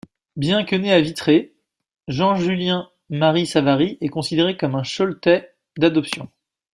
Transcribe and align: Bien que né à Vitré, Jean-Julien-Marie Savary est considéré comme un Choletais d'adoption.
Bien 0.35 0.63
que 0.65 0.75
né 0.75 0.91
à 0.91 0.99
Vitré, 0.99 1.53
Jean-Julien-Marie 2.07 3.45
Savary 3.45 3.99
est 4.01 4.07
considéré 4.09 4.57
comme 4.57 4.73
un 4.73 4.81
Choletais 4.81 5.53
d'adoption. 5.77 6.27